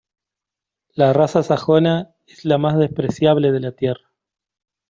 [0.95, 4.09] la raza sajona es la más despreciable de la tierra.